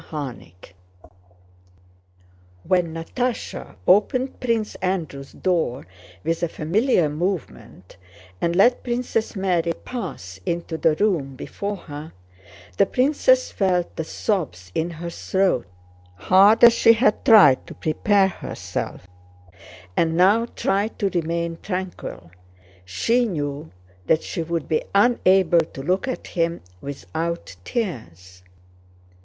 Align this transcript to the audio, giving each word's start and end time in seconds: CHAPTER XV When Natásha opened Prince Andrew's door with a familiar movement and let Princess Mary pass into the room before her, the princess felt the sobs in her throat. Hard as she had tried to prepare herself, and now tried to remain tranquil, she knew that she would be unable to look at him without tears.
CHAPTER 0.09 0.45
XV 0.55 0.73
When 2.63 2.91
Natásha 2.95 3.75
opened 3.85 4.39
Prince 4.39 4.73
Andrew's 4.81 5.31
door 5.31 5.85
with 6.23 6.41
a 6.41 6.47
familiar 6.47 7.07
movement 7.07 7.97
and 8.41 8.55
let 8.55 8.81
Princess 8.83 9.35
Mary 9.35 9.73
pass 9.85 10.39
into 10.43 10.75
the 10.75 10.95
room 10.95 11.35
before 11.35 11.77
her, 11.77 12.13
the 12.77 12.87
princess 12.87 13.51
felt 13.51 13.95
the 13.95 14.03
sobs 14.03 14.71
in 14.73 14.89
her 14.89 15.11
throat. 15.11 15.67
Hard 16.15 16.63
as 16.63 16.73
she 16.73 16.93
had 16.93 17.23
tried 17.23 17.67
to 17.67 17.75
prepare 17.75 18.29
herself, 18.29 19.05
and 19.95 20.17
now 20.17 20.47
tried 20.55 20.97
to 20.97 21.09
remain 21.11 21.59
tranquil, 21.61 22.31
she 22.85 23.25
knew 23.27 23.69
that 24.07 24.23
she 24.23 24.41
would 24.41 24.67
be 24.67 24.83
unable 24.95 25.59
to 25.61 25.83
look 25.83 26.07
at 26.07 26.25
him 26.25 26.61
without 26.81 27.55
tears. 27.63 28.41